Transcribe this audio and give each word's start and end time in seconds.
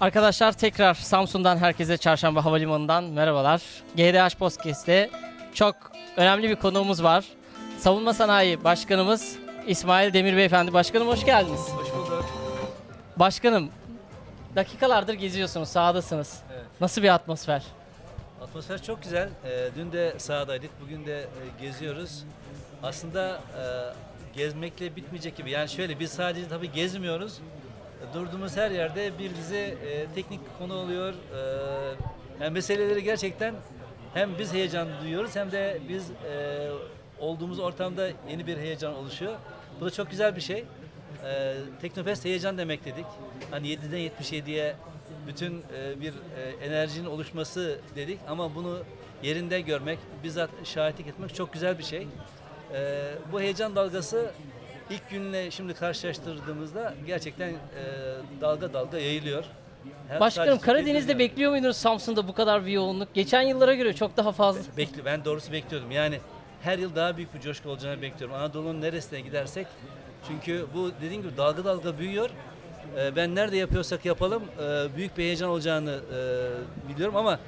Arkadaşlar 0.00 0.52
tekrar 0.52 0.94
Samsun'dan 0.94 1.56
herkese 1.56 1.96
Çarşamba 1.96 2.44
Havalimanı'ndan 2.44 3.04
merhabalar. 3.04 3.62
GDH 3.96 4.34
Podcast'te 4.38 5.10
çok 5.54 5.76
önemli 6.16 6.50
bir 6.50 6.56
konuğumuz 6.56 7.02
var. 7.02 7.24
Savunma 7.78 8.14
Sanayi 8.14 8.64
Başkanımız 8.64 9.36
İsmail 9.66 10.12
Demir 10.12 10.36
Beyefendi. 10.36 10.72
Başkanım 10.72 11.08
hoş 11.08 11.24
geldiniz. 11.24 11.60
Hoş 11.60 11.94
bulduk. 11.94 12.24
Başkanım 13.16 13.70
dakikalardır 14.56 15.14
geziyorsunuz, 15.14 15.68
sahadasınız. 15.68 16.38
Evet. 16.54 16.64
Nasıl 16.80 17.02
bir 17.02 17.14
atmosfer? 17.14 17.62
Atmosfer 18.42 18.82
çok 18.82 19.02
güzel. 19.02 19.28
Ee, 19.44 19.68
dün 19.76 19.92
de 19.92 20.14
sahadaydık, 20.18 20.70
bugün 20.84 21.06
de 21.06 21.18
e, 21.20 21.62
geziyoruz. 21.62 22.24
Aslında 22.82 23.28
e, 23.34 23.62
gezmekle 24.38 24.96
bitmeyecek 24.96 25.36
gibi. 25.36 25.50
Yani 25.50 25.68
şöyle 25.68 26.00
biz 26.00 26.10
sadece 26.10 26.48
tabii 26.48 26.72
gezmiyoruz. 26.72 27.40
Durduğumuz 28.14 28.56
her 28.56 28.70
yerde 28.70 29.18
bir 29.18 29.30
bize 29.36 29.58
e, 29.58 30.06
teknik 30.14 30.40
konu 30.58 30.74
oluyor. 30.74 31.12
E, 31.12 31.40
yani 32.40 32.50
meseleleri 32.52 33.04
gerçekten 33.04 33.54
hem 34.14 34.38
biz 34.38 34.52
heyecan 34.52 34.88
duyuyoruz 35.02 35.36
hem 35.36 35.52
de 35.52 35.78
biz 35.88 36.10
e, 36.10 36.68
olduğumuz 37.18 37.58
ortamda 37.58 38.10
yeni 38.30 38.46
bir 38.46 38.56
heyecan 38.56 38.94
oluşuyor. 38.94 39.34
Bu 39.80 39.86
da 39.86 39.90
çok 39.90 40.10
güzel 40.10 40.36
bir 40.36 40.40
şey. 40.40 40.64
E, 41.24 41.54
Teknofest 41.80 42.24
heyecan 42.24 42.58
demek 42.58 42.84
dedik. 42.84 43.06
Hani 43.50 43.66
7'den 43.68 43.98
77'ye 43.98 44.76
bütün 45.26 45.64
e, 45.76 46.00
bir 46.00 46.12
e, 46.12 46.66
enerjinin 46.66 47.06
oluşması 47.06 47.80
dedik 47.96 48.18
ama 48.28 48.54
bunu 48.54 48.78
yerinde 49.22 49.60
görmek, 49.60 49.98
bizzat 50.24 50.50
şahitlik 50.64 51.06
etmek 51.06 51.34
çok 51.34 51.52
güzel 51.52 51.78
bir 51.78 51.84
şey. 51.84 52.06
E, 52.74 53.10
bu 53.32 53.40
heyecan 53.40 53.76
dalgası 53.76 54.30
ilk 54.90 55.10
günle 55.10 55.50
şimdi 55.50 55.74
karşılaştırdığımızda 55.74 56.94
gerçekten 57.06 57.48
e, 57.48 57.54
dalga 58.40 58.72
dalga 58.72 58.98
yayılıyor. 58.98 59.44
Hem 60.08 60.20
Başkanım 60.20 60.48
sadece 60.48 60.64
Karadeniz'de 60.66 61.08
dünyada. 61.08 61.18
bekliyor 61.18 61.50
muydunuz 61.50 61.76
Samsun'da 61.76 62.28
bu 62.28 62.34
kadar 62.34 62.66
bir 62.66 62.72
yoğunluk? 62.72 63.14
Geçen 63.14 63.42
yıllara 63.42 63.74
göre 63.74 63.92
çok 63.92 64.16
daha 64.16 64.32
fazla. 64.32 64.76
Bekli, 64.76 65.04
ben 65.04 65.24
doğrusu 65.24 65.52
bekliyordum. 65.52 65.90
Yani 65.90 66.20
her 66.62 66.78
yıl 66.78 66.96
daha 66.96 67.16
büyük 67.16 67.34
bir 67.34 67.40
coşku 67.40 67.70
olacağını 67.70 68.02
bekliyorum. 68.02 68.36
Anadolu'nun 68.36 68.82
neresine 68.82 69.20
gidersek. 69.20 69.66
Çünkü 70.28 70.66
bu 70.74 70.90
dediğim 71.02 71.22
gibi 71.22 71.36
dalga 71.36 71.64
dalga 71.64 71.98
büyüyor. 71.98 72.30
Ee, 72.98 73.16
ben 73.16 73.34
nerede 73.34 73.56
yapıyorsak 73.56 74.04
yapalım 74.04 74.42
e, 74.62 74.96
büyük 74.96 75.18
bir 75.18 75.22
heyecan 75.22 75.50
olacağını 75.50 76.00
e, 76.14 76.88
biliyorum 76.92 77.16
ama 77.16 77.38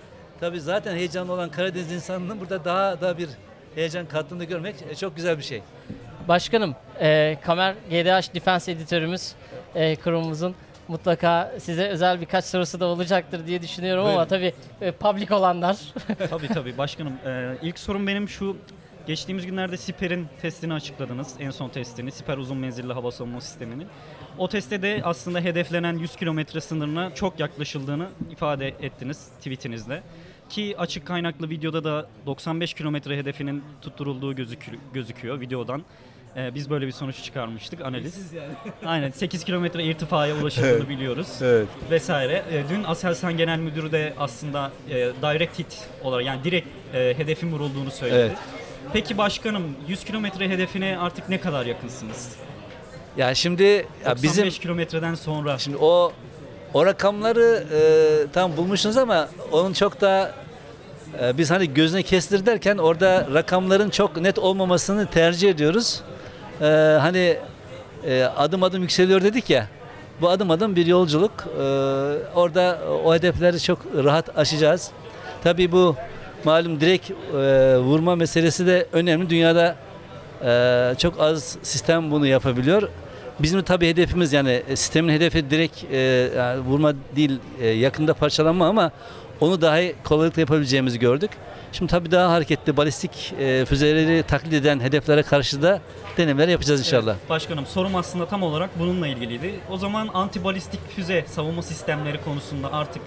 tabii 0.41 0.61
zaten 0.61 0.97
heyecanlı 0.97 1.33
olan 1.33 1.51
Karadeniz 1.51 1.93
insanının 1.93 2.41
burada 2.41 2.65
daha 2.65 3.01
da 3.01 3.19
bir 3.19 3.29
heyecan 3.75 4.07
kattığını 4.07 4.45
görmek 4.45 4.75
e, 4.91 4.95
çok 4.95 5.17
güzel 5.17 5.39
bir 5.39 5.43
şey. 5.43 5.63
Başkanım, 6.29 6.75
e, 7.01 7.39
Kamer 7.43 7.75
GDH 7.91 8.35
Defense 8.35 8.73
editörümüz 8.73 9.33
e, 9.75 9.97
kurumumuzun 9.97 10.55
mutlaka 10.89 11.53
size 11.59 11.89
özel 11.89 12.21
birkaç 12.21 12.45
sorusu 12.45 12.81
da 12.81 12.87
olacaktır 12.87 13.47
diye 13.47 13.63
düşünüyorum 13.63 14.05
ama 14.05 14.13
Buyurun. 14.13 14.29
tabii 14.29 14.53
e, 14.81 14.91
public 14.93 15.35
olanlar. 15.35 15.77
tabii 16.31 16.49
tabii 16.49 16.79
başkanım. 16.79 17.13
Ee, 17.27 17.55
ilk 17.63 17.79
sorum 17.79 18.07
benim 18.07 18.29
şu. 18.29 18.57
Geçtiğimiz 19.07 19.47
günlerde 19.47 19.77
Siper'in 19.77 20.27
testini 20.43 20.75
açıkladınız. 20.75 21.35
En 21.41 21.51
son 21.51 21.69
testini. 21.69 22.13
Siper 22.13 22.39
uzun 22.39 22.57
menzilli 22.57 22.93
hava 22.93 23.11
savunma 23.11 23.41
sistemini. 23.41 23.83
O 24.39 24.49
testte 24.49 24.83
de 24.83 25.01
aslında 25.05 25.41
hedeflenen 25.41 25.99
100 25.99 26.17
kilometre 26.17 26.61
sınırına 26.61 27.15
çok 27.15 27.41
yaklaşıldığını 27.41 28.09
ifade 28.31 28.69
ettiniz 28.69 29.29
tweetinizde. 29.39 30.03
Ki 30.53 30.75
açık 30.79 31.07
kaynaklı 31.07 31.51
videoda 31.51 31.85
da 31.85 32.07
95 32.27 32.75
kilometre 32.75 33.17
hedefinin 33.17 33.65
tutturulduğu 33.83 34.33
gözükü- 34.33 34.79
gözüküyor 34.95 35.41
videodan. 35.41 35.83
Ee, 36.37 36.55
biz 36.55 36.71
böyle 36.71 36.87
bir 36.87 36.93
sonuç 36.93 37.23
çıkarmıştık 37.23 37.81
analiz. 37.81 38.33
Aynen 38.87 39.11
8 39.11 39.45
kilometre 39.45 39.85
irtifaya 39.85 40.37
ulaşıldığını 40.37 40.89
biliyoruz 40.89 41.29
Evet. 41.43 41.69
vesaire. 41.91 42.45
E, 42.53 42.65
dün 42.69 42.85
Aselsan 42.85 43.37
Genel 43.37 43.59
Müdürü 43.59 43.93
de 43.93 44.15
aslında 44.19 44.71
e, 44.91 44.93
direct 44.95 45.59
hit 45.59 45.89
olarak 46.05 46.27
yani 46.27 46.45
direkt 46.45 46.69
e, 46.95 47.15
hedefin 47.19 47.53
vurulduğunu 47.53 47.91
söyledi. 47.91 48.19
Evet. 48.19 48.37
Peki 48.93 49.19
başkanım 49.19 49.63
100 49.89 50.05
kilometre 50.05 50.49
hedefine 50.49 50.99
artık 50.99 51.29
ne 51.29 51.41
kadar 51.41 51.67
yakınsınız? 51.67 52.37
Ya 53.17 53.35
şimdi 53.35 53.63
ya 53.63 53.85
95 54.11 54.23
bizim 54.23 54.51
kilometreden 54.51 55.15
sonra. 55.15 55.59
Şimdi 55.59 55.77
o 55.77 56.13
o 56.75 56.87
rakamları 56.87 57.65
e, 57.75 58.33
tam 58.33 58.57
bulmuşsunuz 58.57 58.97
ama 58.97 59.29
onun 59.53 59.73
çok 59.73 60.01
da 60.01 60.29
e, 60.29 60.42
biz 61.39 61.51
hani 61.51 61.75
gözüne 61.75 62.03
kestir 62.03 62.47
derken 62.47 62.79
orada 62.79 63.29
rakamların 63.35 63.91
çok 63.91 64.21
net 64.21 64.39
olmamasını 64.39 65.07
tercih 65.07 65.51
ediyoruz. 65.51 66.01
E, 66.61 66.65
hani 67.01 67.37
e, 68.07 68.25
adım 68.25 68.63
adım 68.63 68.83
yükseliyor 68.83 69.23
dedik 69.23 69.51
ya. 69.51 69.67
Bu 70.21 70.29
adım 70.29 70.51
adım 70.51 70.77
bir 70.77 70.87
yolculuk. 70.87 71.33
E, 71.33 71.63
orada 72.35 72.79
o 73.05 73.15
hedefleri 73.15 73.61
çok 73.61 73.79
rahat 74.05 74.39
aşacağız. 74.39 74.91
Tabii 75.45 75.73
bu 75.73 75.97
malum 76.45 76.81
direkt 76.81 77.11
e, 77.11 77.15
vurma 77.79 78.17
meselesi 78.17 78.67
de 78.67 78.87
önemli. 78.93 79.31
Dünyada 79.31 79.77
e, 80.45 80.95
çok 80.99 81.21
az 81.21 81.57
sistem 81.63 82.11
bunu 82.11 82.27
yapabiliyor. 82.27 82.89
Bizim 83.39 83.63
tabii 83.63 83.89
hedefimiz 83.89 84.33
yani 84.33 84.63
sistemin 84.69 85.13
hedefi 85.13 85.51
direkt 85.51 85.85
e, 85.93 85.99
yani 86.37 86.61
vurma 86.61 86.93
değil 87.17 87.39
e, 87.61 87.69
yakında 87.69 88.15
parçalanma 88.15 88.67
ama 88.67 88.91
onu 89.43 89.61
daha 89.61 89.79
kolaylıkla 90.05 90.41
yapabileceğimizi 90.41 90.99
gördük. 90.99 91.31
Şimdi 91.73 91.91
tabii 91.91 92.11
daha 92.11 92.33
hareketli 92.33 92.77
balistik 92.77 93.35
e, 93.41 93.65
füzeleri 93.65 94.23
taklit 94.23 94.53
eden 94.53 94.81
hedeflere 94.81 95.23
karşı 95.23 95.63
da 95.63 95.81
denemeler 96.17 96.49
yapacağız 96.49 96.81
inşallah. 96.81 97.15
Evet, 97.19 97.31
başkanım 97.31 97.67
sorum 97.67 97.97
aslında 97.97 98.27
tam 98.27 98.43
olarak 98.43 98.71
bununla 98.79 99.09
ilgiliydi. 99.09 99.55
O 99.71 99.77
zaman 99.77 100.09
antibalistik 100.15 100.81
füze 100.97 101.25
savunma 101.29 101.63
sistemleri 101.63 102.25
konusunda 102.25 102.73
artık 102.73 103.03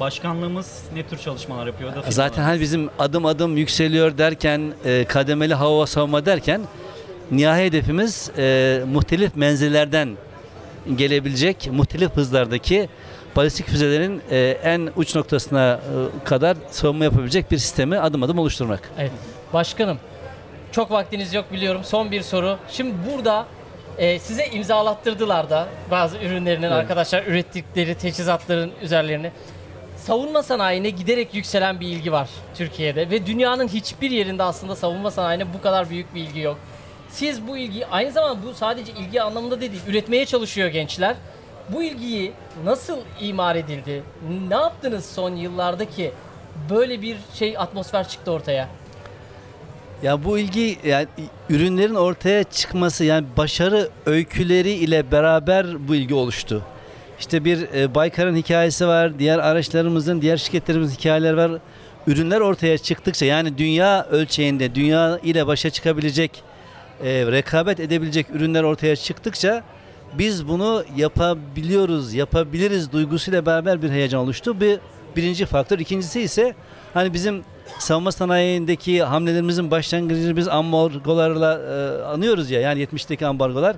başkanlığımız 0.00 0.82
ne 0.94 1.02
tür 1.02 1.18
çalışmalar 1.18 1.66
yapıyor? 1.66 1.94
Da 1.94 2.02
Zaten 2.08 2.42
hani 2.42 2.60
bizim 2.60 2.90
adım 2.98 3.26
adım 3.26 3.56
yükseliyor 3.56 4.18
derken 4.18 4.72
e, 4.84 5.04
kademeli 5.04 5.54
hava 5.54 5.86
savunma 5.86 6.26
derken 6.26 6.60
nihai 7.30 7.64
hedefimiz 7.64 8.30
e, 8.38 8.80
muhtelif 8.92 9.36
menzillerden 9.36 10.16
gelebilecek 10.96 11.68
muhtelif 11.72 12.10
hızlardaki 12.16 12.88
balistik 13.38 13.66
füzelerin 13.66 14.22
e, 14.30 14.38
en 14.64 14.90
uç 14.96 15.14
noktasına 15.14 15.72
e, 16.22 16.24
kadar 16.24 16.56
savunma 16.70 17.04
yapabilecek 17.04 17.50
bir 17.50 17.58
sistemi 17.58 17.98
adım 17.98 18.22
adım 18.22 18.38
oluşturmak. 18.38 18.90
Evet. 18.98 19.10
Başkanım, 19.52 19.98
çok 20.72 20.90
vaktiniz 20.90 21.34
yok 21.34 21.52
biliyorum. 21.52 21.84
Son 21.84 22.10
bir 22.10 22.22
soru. 22.22 22.58
Şimdi 22.70 22.94
burada 23.12 23.46
e, 23.98 24.18
size 24.18 24.46
imzalattırdılar 24.46 25.50
da 25.50 25.66
bazı 25.90 26.18
ürünlerinin 26.18 26.66
Evet. 26.66 26.76
arkadaşlar 26.76 27.26
ürettikleri 27.26 27.94
teçhizatların 27.94 28.72
üzerlerine. 28.82 29.32
Savunma 29.96 30.42
sanayine 30.42 30.90
giderek 30.90 31.34
yükselen 31.34 31.80
bir 31.80 31.86
ilgi 31.86 32.12
var 32.12 32.28
Türkiye'de 32.54 33.10
ve 33.10 33.26
dünyanın 33.26 33.68
hiçbir 33.68 34.10
yerinde 34.10 34.42
aslında 34.42 34.76
savunma 34.76 35.10
sanayine 35.10 35.54
bu 35.54 35.62
kadar 35.62 35.90
büyük 35.90 36.14
bir 36.14 36.20
ilgi 36.20 36.40
yok. 36.40 36.58
Siz 37.10 37.46
bu 37.46 37.56
ilgiyi 37.56 37.86
aynı 37.86 38.12
zamanda 38.12 38.46
bu 38.46 38.54
sadece 38.54 38.92
ilgi 38.92 39.22
anlamında 39.22 39.60
değil, 39.60 39.72
üretmeye 39.86 40.26
çalışıyor 40.26 40.68
gençler. 40.68 41.16
Bu 41.72 41.82
ilgiyi 41.82 42.32
nasıl 42.64 42.98
imar 43.20 43.56
edildi? 43.56 44.02
Ne 44.48 44.54
yaptınız 44.54 45.06
son 45.06 45.36
yıllarda 45.36 45.84
ki 45.84 46.12
böyle 46.70 47.02
bir 47.02 47.16
şey 47.34 47.58
atmosfer 47.58 48.08
çıktı 48.08 48.32
ortaya? 48.32 48.68
Ya 50.02 50.24
bu 50.24 50.38
ilgi 50.38 50.78
yani 50.84 51.06
ürünlerin 51.50 51.94
ortaya 51.94 52.44
çıkması 52.44 53.04
yani 53.04 53.26
başarı 53.36 53.88
öyküleri 54.06 54.70
ile 54.70 55.12
beraber 55.12 55.88
bu 55.88 55.94
ilgi 55.94 56.14
oluştu. 56.14 56.62
İşte 57.18 57.44
bir 57.44 57.68
e, 57.74 57.94
Baykar'ın 57.94 58.36
hikayesi 58.36 58.86
var, 58.86 59.18
diğer 59.18 59.38
araçlarımızın, 59.38 60.22
diğer 60.22 60.36
şirketlerimizin 60.36 60.96
hikayeler 60.96 61.32
var. 61.32 61.50
Ürünler 62.06 62.40
ortaya 62.40 62.78
çıktıkça 62.78 63.26
yani 63.26 63.58
dünya 63.58 64.06
ölçeğinde, 64.10 64.74
dünya 64.74 65.18
ile 65.22 65.46
başa 65.46 65.70
çıkabilecek, 65.70 66.42
e, 67.04 67.26
rekabet 67.26 67.80
edebilecek 67.80 68.26
ürünler 68.30 68.62
ortaya 68.62 68.96
çıktıkça 68.96 69.64
biz 70.14 70.48
bunu 70.48 70.84
yapabiliyoruz, 70.96 72.14
yapabiliriz 72.14 72.92
duygusuyla 72.92 73.46
beraber 73.46 73.82
bir 73.82 73.90
heyecan 73.90 74.20
oluştu. 74.20 74.60
Bir 74.60 74.78
birinci 75.16 75.46
faktör. 75.46 75.78
İkincisi 75.78 76.20
ise 76.20 76.54
hani 76.94 77.12
bizim 77.12 77.44
savunma 77.78 78.12
sanayindeki 78.12 79.02
hamlelerimizin 79.02 79.70
başlangıcını 79.70 80.36
biz 80.36 80.48
ambargolarla 80.48 81.60
e, 81.60 82.02
anıyoruz 82.02 82.50
ya 82.50 82.60
yani 82.60 82.84
70'teki 82.84 83.26
ambargolar. 83.26 83.76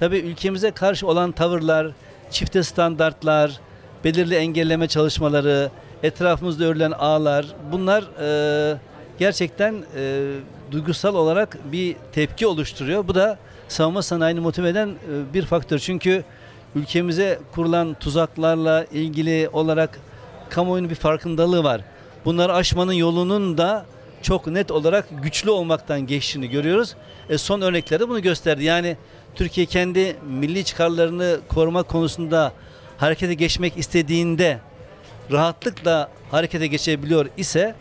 Tabii 0.00 0.18
ülkemize 0.18 0.70
karşı 0.70 1.06
olan 1.06 1.32
tavırlar, 1.32 1.88
çifte 2.30 2.62
standartlar, 2.62 3.60
belirli 4.04 4.34
engelleme 4.34 4.88
çalışmaları, 4.88 5.70
etrafımızda 6.02 6.64
örülen 6.64 6.90
ağlar 6.90 7.46
bunlar 7.72 8.04
e, 8.20 8.78
gerçekten 9.18 9.74
e, 9.96 10.32
duygusal 10.70 11.14
olarak 11.14 11.58
bir 11.72 11.96
tepki 12.12 12.46
oluşturuyor. 12.46 13.08
Bu 13.08 13.14
da 13.14 13.38
savunma 13.68 14.02
sanayini 14.02 14.40
motive 14.40 14.68
eden 14.68 14.88
e, 14.88 15.34
bir 15.34 15.46
faktör. 15.46 15.78
Çünkü 15.78 16.24
ülkemize 16.74 17.40
kurulan 17.54 17.94
tuzaklarla 17.94 18.84
ilgili 18.84 19.48
olarak 19.52 20.00
kamuoyunun 20.50 20.90
bir 20.90 20.94
farkındalığı 20.94 21.64
var. 21.64 21.80
Bunları 22.24 22.54
aşmanın 22.54 22.92
yolunun 22.92 23.58
da 23.58 23.86
çok 24.22 24.46
net 24.46 24.70
olarak 24.70 25.08
güçlü 25.22 25.50
olmaktan 25.50 26.00
geçtiğini 26.00 26.50
görüyoruz. 26.50 26.94
E, 27.28 27.38
son 27.38 27.60
örneklerde 27.60 28.08
bunu 28.08 28.22
gösterdi. 28.22 28.64
Yani 28.64 28.96
Türkiye 29.34 29.66
kendi 29.66 30.16
milli 30.28 30.64
çıkarlarını 30.64 31.38
koruma 31.48 31.82
konusunda 31.82 32.52
harekete 32.98 33.34
geçmek 33.34 33.76
istediğinde 33.76 34.58
rahatlıkla 35.32 36.10
harekete 36.30 36.66
geçebiliyor 36.66 37.26
ise 37.36 37.74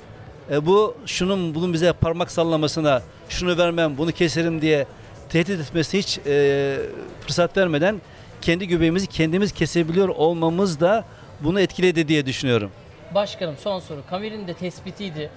e, 0.52 0.66
bu 0.66 0.96
şunun 1.06 1.56
bunun 1.56 1.74
bize 1.74 1.94
parmak 1.94 2.32
sallamasına 2.32 3.02
şunu 3.30 3.58
vermem 3.58 3.98
bunu 3.98 4.12
keserim 4.12 4.62
diye 4.62 4.88
tehdit 5.30 5.60
etmesi 5.60 5.98
hiç 5.98 6.20
e, 6.28 6.78
fırsat 7.22 7.58
vermeden 7.58 8.02
kendi 8.42 8.68
göbeğimizi 8.68 9.08
kendimiz 9.08 9.52
kesebiliyor 9.52 10.10
olmamız 10.10 10.80
da 10.80 11.06
bunu 11.40 11.62
etkiledi 11.62 12.08
diye 12.08 12.26
düşünüyorum. 12.26 12.72
Başkanım 13.16 13.56
son 13.64 13.80
soru. 13.80 14.04
Kamer'in 14.10 14.48
de 14.48 14.54
tespitiydi. 14.54 15.30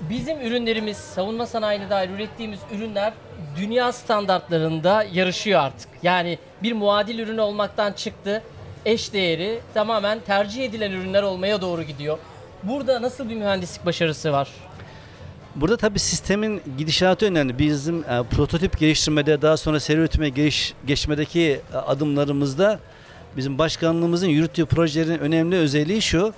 Bizim 0.00 0.40
ürünlerimiz, 0.40 0.96
savunma 0.96 1.46
sanayine 1.46 1.90
dair 1.90 2.10
ürettiğimiz 2.10 2.58
ürünler 2.76 3.12
dünya 3.56 3.92
standartlarında 3.92 5.06
yarışıyor 5.12 5.60
artık. 5.60 5.88
Yani 6.02 6.38
bir 6.62 6.72
muadil 6.72 7.18
ürün 7.18 7.38
olmaktan 7.38 7.92
çıktı. 7.92 8.42
Eş 8.84 9.12
değeri 9.12 9.60
tamamen 9.74 10.20
tercih 10.20 10.64
edilen 10.64 10.90
ürünler 10.90 11.22
olmaya 11.22 11.60
doğru 11.60 11.82
gidiyor. 11.82 12.18
Burada 12.62 13.02
nasıl 13.02 13.28
bir 13.28 13.34
mühendislik 13.34 13.86
başarısı 13.86 14.32
var? 14.32 14.48
Burada 15.56 15.76
tabii 15.76 15.98
sistemin 15.98 16.60
gidişatı 16.78 17.26
önemli. 17.26 17.58
Bizim 17.58 17.98
e, 17.98 18.22
prototip 18.30 18.78
geliştirmede 18.78 19.42
daha 19.42 19.56
sonra 19.56 19.80
seri 19.80 19.98
üretime 19.98 20.28
geliş, 20.28 20.74
geçmedeki 20.86 21.60
e, 21.72 21.76
adımlarımızda 21.76 22.80
bizim 23.36 23.58
başkanlığımızın 23.58 24.26
yürüttüğü 24.26 24.66
projelerin 24.66 25.18
önemli 25.18 25.56
özelliği 25.56 26.02
şu. 26.02 26.34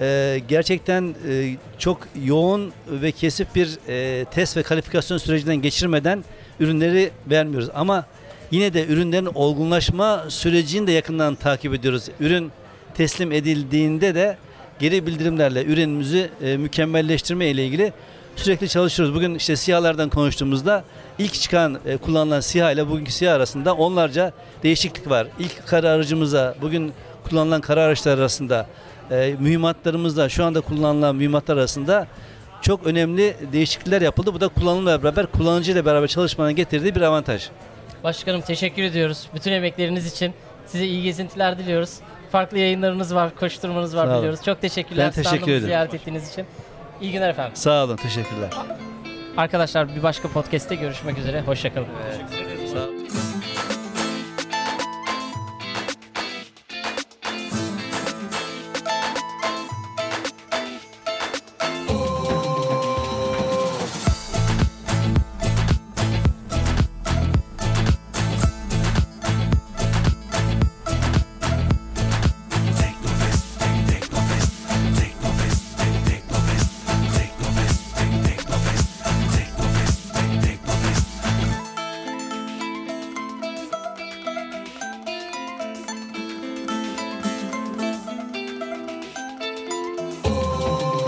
e, 0.00 0.40
gerçekten 0.48 1.14
e, 1.28 1.56
çok 1.78 1.98
yoğun 2.24 2.72
ve 2.88 3.12
kesif 3.12 3.54
bir 3.54 3.78
e, 3.88 4.24
test 4.24 4.56
ve 4.56 4.62
kalifikasyon 4.62 5.18
sürecinden 5.18 5.56
geçirmeden 5.56 6.24
ürünleri 6.60 7.10
vermiyoruz. 7.30 7.68
Ama 7.74 8.06
yine 8.50 8.74
de 8.74 8.86
ürünlerin 8.86 9.30
olgunlaşma 9.34 10.24
sürecini 10.28 10.86
de 10.86 10.92
yakından 10.92 11.34
takip 11.34 11.74
ediyoruz. 11.74 12.08
Ürün 12.20 12.52
teslim 12.94 13.32
edildiğinde 13.32 14.14
de 14.14 14.36
geri 14.78 15.06
bildirimlerle 15.06 15.64
ürünümüzü 15.64 16.30
e, 16.42 16.56
mükemmelleştirme 16.56 17.46
ile 17.46 17.66
ilgili 17.66 17.92
sürekli 18.36 18.68
çalışıyoruz. 18.68 19.14
Bugün 19.14 19.34
işte 19.34 19.56
SİHA'lardan 19.56 20.08
konuştuğumuzda 20.08 20.84
ilk 21.18 21.34
çıkan 21.34 21.78
e, 21.86 21.96
kullanılan 21.96 22.40
SİHA 22.40 22.70
ile 22.72 22.88
bugünkü 22.88 23.12
SİHA 23.12 23.32
arasında 23.34 23.74
onlarca 23.74 24.32
değişiklik 24.62 25.10
var. 25.10 25.26
İlk 25.38 25.66
kara 25.66 25.88
aracımıza 25.90 26.54
bugün 26.62 26.92
kullanılan 27.28 27.60
kara 27.60 27.80
araçlar 27.82 28.18
arasında 28.18 28.66
e, 29.10 29.34
mühimmatlarımızda 29.40 30.28
şu 30.28 30.44
anda 30.44 30.60
kullanılan 30.60 31.16
mühimmatlar 31.16 31.56
arasında 31.56 32.06
çok 32.62 32.86
önemli 32.86 33.36
değişiklikler 33.52 34.02
yapıldı. 34.02 34.34
Bu 34.34 34.40
da 34.40 34.48
kullanımla 34.48 35.02
beraber 35.02 35.26
kullanıcıyla 35.26 35.84
beraber 35.84 36.08
çalışmanın 36.08 36.54
getirdiği 36.56 36.94
bir 36.94 37.00
avantaj. 37.00 37.48
Başkanım 38.04 38.40
teşekkür 38.40 38.82
ediyoruz 38.82 39.26
bütün 39.34 39.52
emekleriniz 39.52 40.06
için. 40.12 40.32
Size 40.66 40.86
iyi 40.86 41.02
gezintiler 41.02 41.58
diliyoruz. 41.58 41.90
Farklı 42.32 42.58
yayınlarınız 42.58 43.14
var, 43.14 43.34
koşturmanız 43.36 43.96
var 43.96 44.18
biliyoruz. 44.18 44.40
Çok 44.44 44.60
teşekkürler 44.60 45.04
Ben 45.06 45.10
teşekkür 45.10 45.28
standımızı 45.28 45.50
ederim. 45.50 45.66
ziyaret 45.66 45.94
ettiğiniz 45.94 46.32
için. 46.32 46.46
İyi 47.00 47.12
günler 47.12 47.30
efendim. 47.30 47.52
Sağ 47.56 47.84
olun, 47.84 47.96
teşekkürler. 47.96 48.50
Arkadaşlar 49.36 49.96
bir 49.96 50.02
başka 50.02 50.28
podcast'te 50.28 50.74
görüşmek 50.74 51.18
üzere. 51.18 51.40
Hoşçakalın. 51.42 51.86
Evet. 52.06 52.70
Sağ 52.72 52.78
olun. 52.78 53.06